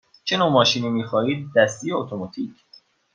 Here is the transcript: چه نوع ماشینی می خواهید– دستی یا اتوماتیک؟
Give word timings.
چه 0.23 0.37
نوع 0.37 0.49
ماشینی 0.49 0.89
می 0.89 1.03
خواهید– 1.03 1.47
دستی 1.55 1.87
یا 1.87 1.97
اتوماتیک؟ 1.97 2.51